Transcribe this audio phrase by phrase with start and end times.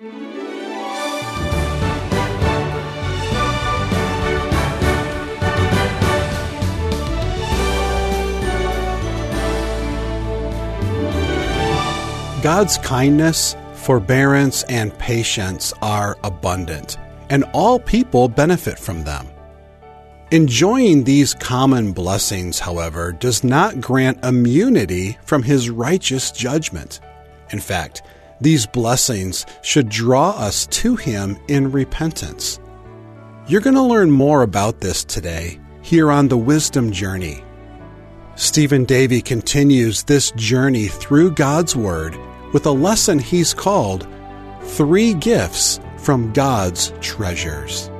[0.00, 0.12] God's
[12.78, 16.96] kindness, forbearance, and patience are abundant,
[17.28, 19.28] and all people benefit from them.
[20.30, 27.00] Enjoying these common blessings, however, does not grant immunity from His righteous judgment.
[27.50, 28.00] In fact,
[28.40, 32.58] these blessings should draw us to Him in repentance.
[33.46, 37.42] You're going to learn more about this today here on the Wisdom Journey.
[38.36, 42.16] Stephen Davey continues this journey through God's Word
[42.52, 44.06] with a lesson he's called
[44.62, 47.90] Three Gifts from God's Treasures.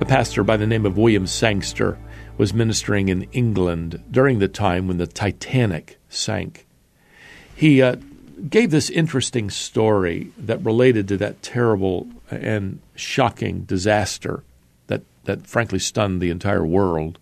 [0.00, 1.98] A pastor by the name of William Sangster
[2.36, 6.66] was ministering in England during the time when the Titanic sank.
[7.54, 7.96] He uh,
[8.48, 14.42] gave this interesting story that related to that terrible and shocking disaster
[14.86, 17.18] that, that frankly stunned the entire world.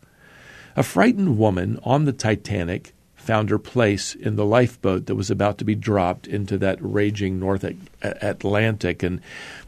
[0.76, 5.58] A frightened woman on the Titanic found her place in the lifeboat that was about
[5.58, 7.64] to be dropped into that raging North
[8.02, 9.02] Atlantic.
[9.02, 9.20] And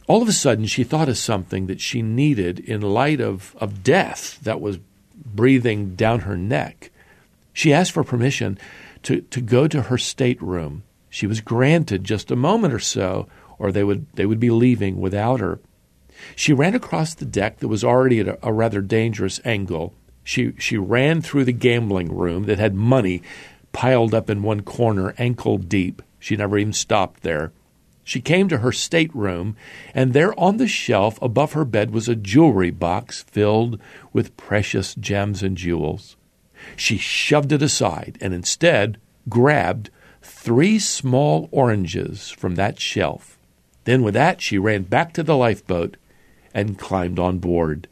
[0.06, 3.82] all of a sudden, she thought of something that she needed in light of, of
[3.82, 4.78] death that was
[5.34, 6.90] breathing down her neck.
[7.52, 8.58] She asked for permission
[9.02, 10.84] to, to go to her stateroom.
[11.10, 13.28] She was granted just a moment or so,
[13.58, 15.60] or they would, they would be leaving without her.
[16.34, 19.94] She ran across the deck that was already at a, a rather dangerous angle
[20.28, 23.22] she, she ran through the gambling room that had money
[23.72, 26.02] piled up in one corner, ankle deep.
[26.18, 27.50] She never even stopped there.
[28.04, 29.56] She came to her stateroom,
[29.94, 33.80] and there on the shelf above her bed was a jewelry box filled
[34.12, 36.18] with precious gems and jewels.
[36.76, 38.98] She shoved it aside and instead
[39.30, 39.88] grabbed
[40.22, 43.38] three small oranges from that shelf.
[43.84, 45.96] Then, with that, she ran back to the lifeboat
[46.52, 47.88] and climbed on board.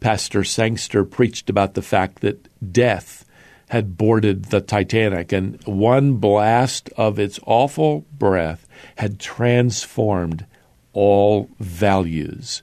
[0.00, 3.24] Pastor Sangster preached about the fact that death
[3.70, 10.46] had boarded the Titanic, and one blast of its awful breath had transformed
[10.92, 12.62] all values.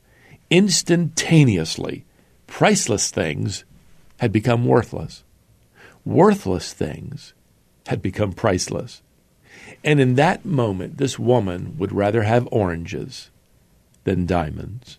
[0.49, 2.05] Instantaneously,
[2.47, 3.65] priceless things
[4.19, 5.23] had become worthless.
[6.05, 7.33] Worthless things
[7.87, 9.01] had become priceless.
[9.83, 13.29] And in that moment, this woman would rather have oranges
[14.03, 14.97] than diamonds.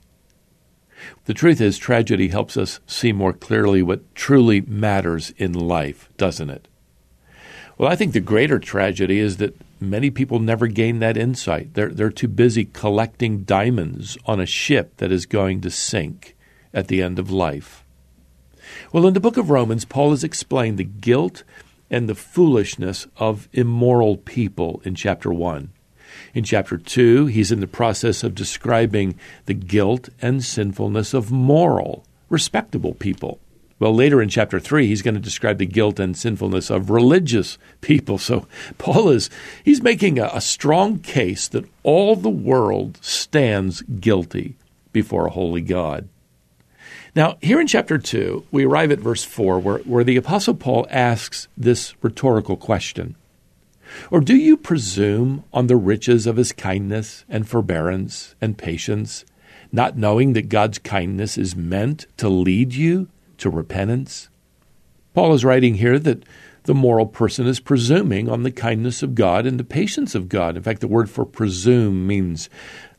[1.24, 6.50] The truth is, tragedy helps us see more clearly what truly matters in life, doesn't
[6.50, 6.68] it?
[7.78, 11.74] Well, I think the greater tragedy is that many people never gain that insight.
[11.74, 16.36] They're, they're too busy collecting diamonds on a ship that is going to sink
[16.72, 17.84] at the end of life.
[18.92, 21.42] Well, in the book of Romans, Paul has explained the guilt
[21.92, 25.70] and the foolishness of immoral people in chapter 1.
[26.34, 29.14] In chapter 2, he's in the process of describing
[29.44, 33.38] the guilt and sinfulness of moral, respectable people.
[33.78, 37.58] Well, later in chapter 3, he's going to describe the guilt and sinfulness of religious
[37.80, 38.16] people.
[38.16, 38.46] So
[38.78, 39.28] Paul is
[39.64, 44.56] he's making a, a strong case that all the world stands guilty
[44.92, 46.08] before a holy God.
[47.14, 50.86] Now, here in chapter 2, we arrive at verse 4, where, where the Apostle Paul
[50.90, 53.16] asks this rhetorical question
[54.10, 59.24] or do you presume on the riches of his kindness and forbearance and patience,
[59.70, 63.08] not knowing that God's kindness is meant to lead you
[63.38, 64.28] to repentance?
[65.14, 66.24] Paul is writing here that
[66.64, 70.56] the moral person is presuming on the kindness of God and the patience of God.
[70.56, 72.48] In fact, the word for presume means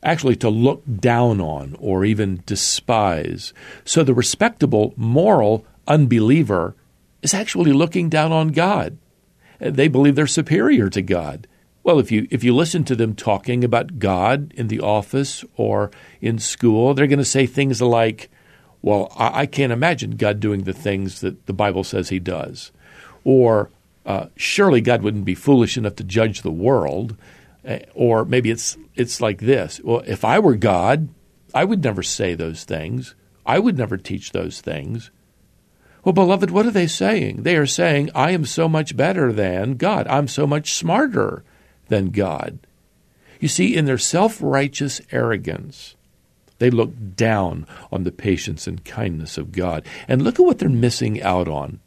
[0.04, 3.54] actually to look down on or even despise.
[3.86, 6.76] So the respectable, moral unbeliever
[7.22, 8.98] is actually looking down on God
[9.64, 11.48] they believe they're superior to God.
[11.84, 15.92] Well, if you if you listen to them talking about God in the office or
[16.22, 18.30] in school, they're going to say things like,
[18.82, 22.72] "Well, I, I, can't imagine God doing the things that the Bible says He does,"
[23.26, 23.70] or
[24.06, 27.18] uh, "Surely God wouldn't be foolish enough to judge the world,"
[27.68, 31.10] Uh, or maybe it's it's like this: "Well, if I were God,
[31.54, 33.16] I would never say those things.
[33.46, 35.12] I would never teach those things."
[36.04, 37.44] Well, beloved, what are they saying?
[37.44, 40.06] They are saying, I am so much better than God.
[40.08, 41.46] I'm so much smarter
[41.88, 42.60] than God.
[43.40, 45.96] You see, in their self righteous arrogance,
[46.60, 49.86] they look down on the patience and kindness of God.
[50.08, 51.80] And look at what they're missing out on.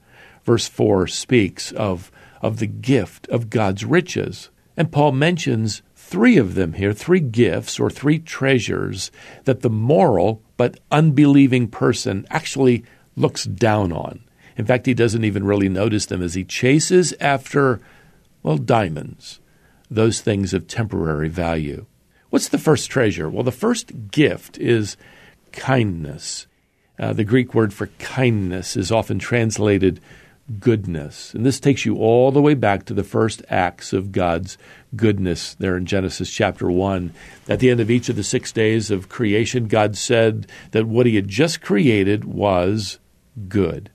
[0.45, 4.49] Verse 4 speaks of, of the gift of God's riches.
[4.77, 9.11] And Paul mentions three of them here, three gifts or three treasures
[9.45, 12.85] that the moral but unbelieving person actually
[13.17, 14.21] looks down on.
[14.57, 17.81] In fact, he doesn't even really notice them as he chases after,
[18.43, 19.41] well, diamonds,
[19.91, 21.87] those things of temporary value.
[22.31, 23.29] What's the first treasure?
[23.29, 24.97] Well, the first gift is
[25.53, 26.47] kindness.
[26.99, 30.01] Uh, the Greek word for kindness is often translated
[30.61, 31.35] goodness.
[31.35, 34.57] And this takes you all the way back to the first acts of God's
[34.95, 37.13] goodness there in Genesis chapter 1.
[37.49, 41.07] At the end of each of the six days of creation, God said that what
[41.07, 42.99] He had just created was
[43.49, 43.91] good.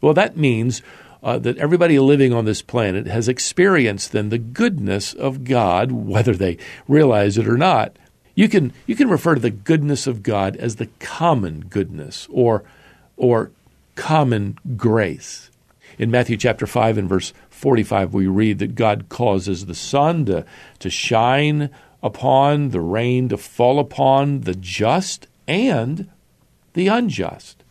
[0.00, 0.82] Well, that means
[1.22, 6.34] uh, that everybody living on this planet has experienced then the goodness of God, whether
[6.34, 6.58] they
[6.88, 7.96] realize it or not.
[8.34, 12.64] You can, you can refer to the goodness of God as the common goodness or,
[13.16, 13.52] or
[13.94, 15.50] common grace.
[15.98, 20.44] In Matthew chapter 5 and verse 45, we read that God causes the sun to,
[20.78, 21.70] to shine
[22.02, 26.10] upon, the rain to fall upon the just and
[26.74, 27.62] the unjust.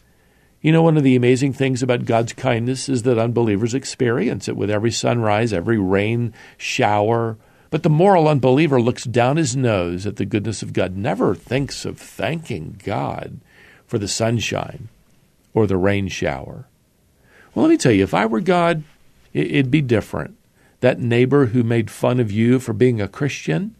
[0.62, 4.56] You know, one of the amazing things about God's kindness is that unbelievers experience it
[4.56, 7.38] with every sunrise, every rain shower.
[7.72, 11.84] But the moral unbeliever looks down his nose at the goodness of God, never thinks
[11.84, 13.40] of thanking God
[13.88, 14.90] for the sunshine
[15.54, 16.68] or the rain shower.
[17.53, 18.83] Well, let me tell you, if I were God,
[19.33, 20.38] it'd be different.
[20.80, 23.75] That neighbor who made fun of you for being a Christian,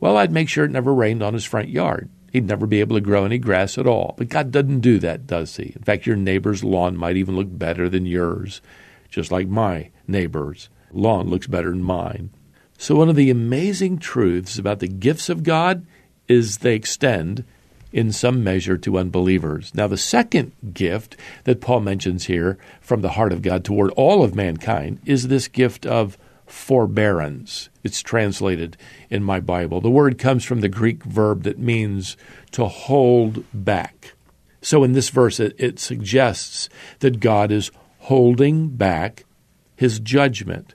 [0.00, 2.08] well, I'd make sure it never rained on his front yard.
[2.32, 4.14] He'd never be able to grow any grass at all.
[4.16, 5.72] But God doesn't do that, does He?
[5.74, 8.60] In fact, your neighbor's lawn might even look better than yours,
[9.08, 12.30] just like my neighbor's lawn looks better than mine.
[12.78, 15.84] So, one of the amazing truths about the gifts of God
[16.28, 17.44] is they extend
[17.92, 19.72] in some measure to unbelievers.
[19.74, 24.22] Now, the second gift that Paul mentions here from the heart of God toward all
[24.22, 26.16] of mankind is this gift of
[26.46, 27.68] forbearance.
[27.82, 28.76] It's translated
[29.08, 29.80] in my Bible.
[29.80, 32.16] The word comes from the Greek verb that means
[32.52, 34.14] to hold back.
[34.62, 37.70] So, in this verse, it, it suggests that God is
[38.00, 39.24] holding back
[39.76, 40.74] his judgment.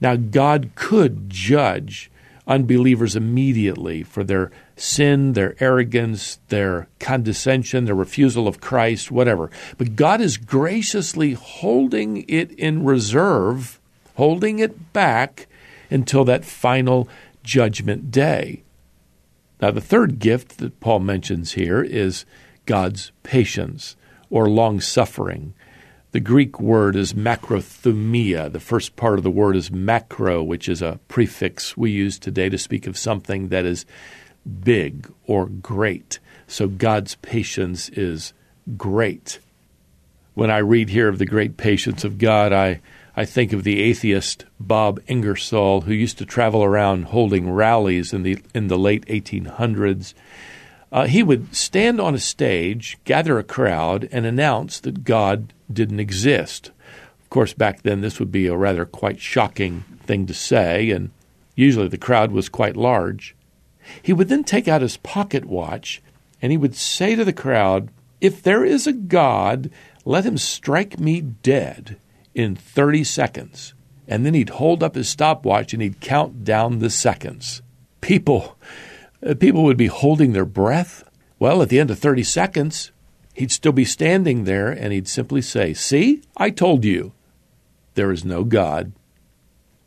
[0.00, 2.10] Now, God could judge
[2.46, 4.50] unbelievers immediately for their
[4.82, 9.50] sin, their arrogance, their condescension, their refusal of Christ, whatever.
[9.78, 13.80] But God is graciously holding it in reserve,
[14.16, 15.46] holding it back
[15.88, 17.08] until that final
[17.44, 18.62] judgment day.
[19.60, 22.24] Now, the third gift that Paul mentions here is
[22.66, 23.94] God's patience
[24.30, 25.54] or long suffering.
[26.10, 28.52] The Greek word is macrothumia.
[28.52, 32.48] The first part of the word is macro, which is a prefix we use today
[32.48, 33.86] to speak of something that is
[34.62, 36.18] big or great.
[36.46, 38.32] So God's patience is
[38.76, 39.38] great.
[40.34, 42.80] When I read here of the great patience of God, I,
[43.16, 48.22] I think of the atheist Bob Ingersoll, who used to travel around holding rallies in
[48.22, 50.14] the, in the late 1800s.
[50.90, 56.00] Uh, he would stand on a stage, gather a crowd, and announce that God didn't
[56.00, 56.70] exist.
[57.22, 61.10] Of course, back then this would be a rather quite shocking thing to say, and
[61.54, 63.34] usually the crowd was quite large.
[64.00, 66.02] He would then take out his pocket watch
[66.40, 67.90] and he would say to the crowd,
[68.20, 69.70] If there is a God,
[70.04, 71.96] let him strike me dead
[72.34, 73.74] in 30 seconds.
[74.08, 77.62] And then he'd hold up his stopwatch and he'd count down the seconds.
[78.00, 78.58] People,
[79.24, 81.04] uh, people would be holding their breath.
[81.38, 82.90] Well, at the end of 30 seconds,
[83.34, 87.12] he'd still be standing there and he'd simply say, See, I told you,
[87.94, 88.92] there is no God.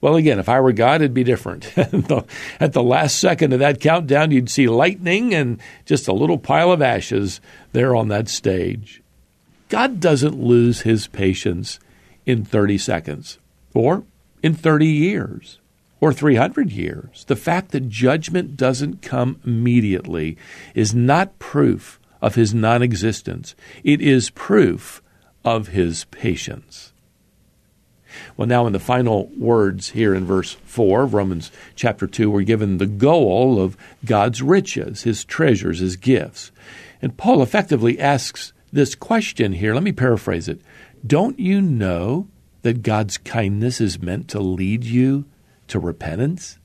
[0.05, 1.75] Well, again, if I were God, it'd be different.
[2.59, 6.71] At the last second of that countdown, you'd see lightning and just a little pile
[6.71, 9.01] of ashes there on that stage.
[9.67, 11.79] God doesn't lose his patience
[12.23, 13.39] in 30 seconds
[13.73, 14.03] or
[14.43, 15.57] in 30 years
[15.99, 17.25] or 300 years.
[17.27, 20.37] The fact that judgment doesn't come immediately
[20.75, 25.01] is not proof of his non existence, it is proof
[25.43, 26.93] of his patience.
[28.37, 32.41] Well, now in the final words here in verse 4 of Romans chapter 2, we're
[32.41, 36.51] given the goal of God's riches, his treasures, his gifts.
[37.01, 39.73] And Paul effectively asks this question here.
[39.73, 40.59] Let me paraphrase it.
[41.05, 42.27] Don't you know
[42.63, 45.25] that God's kindness is meant to lead you
[45.67, 46.57] to repentance?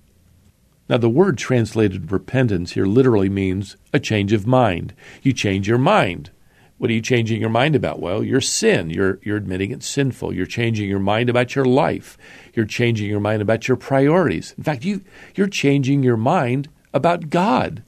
[0.89, 4.93] Now, the word translated repentance here literally means a change of mind.
[5.23, 6.33] You change your mind.
[6.81, 8.01] What are you changing your mind about?
[8.01, 8.89] Well, your sin.
[8.89, 10.33] You're, you're admitting it's sinful.
[10.33, 12.17] You're changing your mind about your life.
[12.55, 14.55] You're changing your mind about your priorities.
[14.57, 15.03] In fact, you,
[15.35, 17.83] you're changing your mind about God.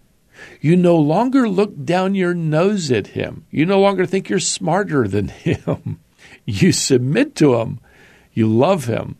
[0.61, 3.46] You no longer look down your nose at Him.
[3.50, 6.00] You no longer think you're smarter than Him.
[6.44, 7.80] You submit to Him.
[8.34, 9.16] You love Him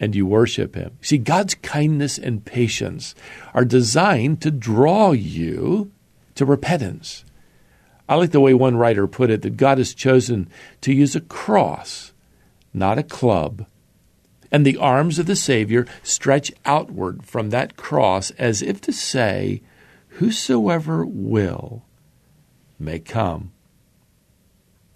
[0.00, 0.98] and you worship Him.
[1.00, 3.14] See, God's kindness and patience
[3.54, 5.92] are designed to draw you
[6.34, 7.24] to repentance.
[8.08, 10.48] I like the way one writer put it that God has chosen
[10.82, 12.12] to use a cross,
[12.72, 13.66] not a club.
[14.52, 19.62] And the arms of the Savior stretch outward from that cross as if to say,
[20.08, 21.84] whosoever will
[22.78, 23.52] may come.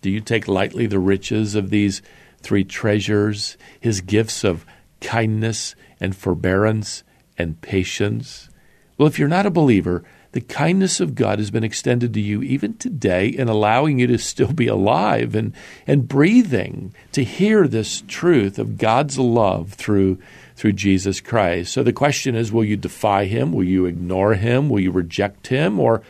[0.02, 2.00] Do you take lightly the riches of these
[2.40, 4.64] three treasures, his gifts of
[5.00, 7.02] kindness and forbearance
[7.36, 8.48] and patience?
[8.96, 12.42] Well, if you're not a believer, the kindness of God has been extended to you
[12.42, 15.52] even today in allowing you to still be alive and,
[15.86, 20.18] and breathing to hear this truth of God's love through,
[20.54, 21.72] through Jesus Christ.
[21.72, 23.52] So the question is will you defy him?
[23.52, 24.68] Will you ignore him?
[24.68, 25.80] Will you reject him?
[25.80, 26.02] Or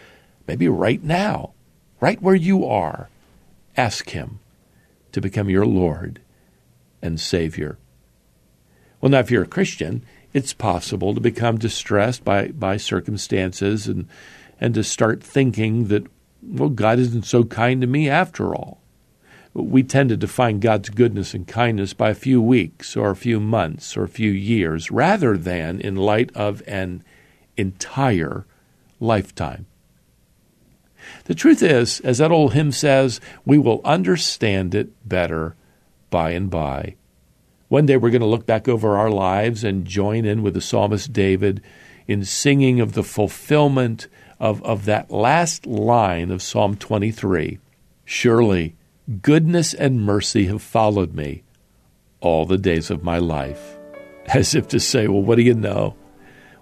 [0.46, 1.52] maybe right now,
[2.00, 3.08] right where you are,
[3.76, 4.40] ask him
[5.12, 6.20] to become your Lord
[7.00, 7.78] and Savior.
[9.00, 14.08] Well, now, if you're a Christian, it's possible to become distressed by, by circumstances and,
[14.60, 16.06] and to start thinking that,
[16.42, 18.80] well, God isn't so kind to me after all.
[19.52, 23.40] We tend to define God's goodness and kindness by a few weeks or a few
[23.40, 27.02] months or a few years rather than in light of an
[27.56, 28.46] entire
[29.00, 29.66] lifetime.
[31.24, 35.56] The truth is, as that old hymn says, we will understand it better
[36.10, 36.94] by and by.
[37.70, 40.60] One day we're going to look back over our lives and join in with the
[40.60, 41.62] psalmist David
[42.08, 44.08] in singing of the fulfillment
[44.40, 47.60] of, of that last line of Psalm 23
[48.04, 48.74] Surely
[49.22, 51.44] goodness and mercy have followed me
[52.20, 53.78] all the days of my life.
[54.26, 55.94] As if to say, Well, what do you know?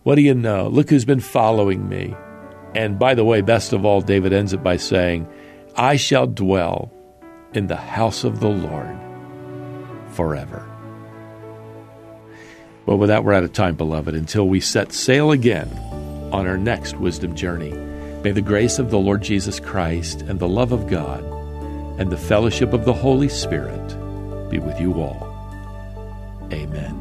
[0.03, 0.69] What do you know?
[0.69, 2.15] Look who's been following me.
[2.75, 5.27] And by the way, best of all, David ends it by saying,
[5.75, 6.93] I shall dwell
[7.55, 8.95] in the house of the Lord
[10.11, 10.68] forever.
[12.88, 15.68] Well, with that, we're out of time, beloved, until we set sail again
[16.33, 17.73] on our next wisdom journey.
[18.25, 21.23] May the grace of the Lord Jesus Christ and the love of God
[22.00, 23.88] and the fellowship of the Holy Spirit
[24.49, 25.21] be with you all.
[26.50, 26.95] Amen.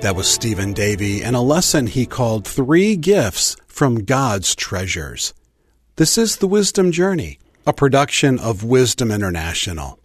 [0.00, 5.34] That was Stephen Davey and a lesson he called Three Gifts from God's treasures.
[5.96, 9.98] This is The Wisdom Journey, a production of Wisdom International.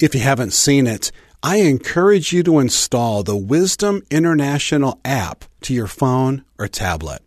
[0.00, 5.72] If you haven't seen it, I encourage you to install the Wisdom International app to
[5.72, 7.22] your phone or tablet.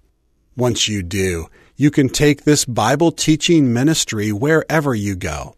[0.57, 5.55] Once you do, you can take this Bible teaching ministry wherever you go.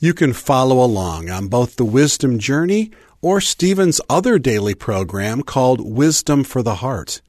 [0.00, 2.90] You can follow along on both the Wisdom Journey
[3.22, 7.22] or Stephen's other daily program called Wisdom for the Heart.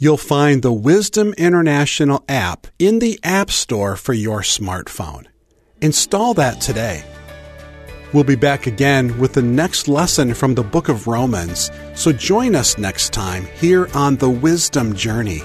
[0.00, 5.26] You'll find the Wisdom International app in the App Store for your smartphone.
[5.82, 7.02] Install that today.
[8.12, 12.54] We'll be back again with the next lesson from the book of Romans, so join
[12.54, 15.42] us next time here on the Wisdom Journey.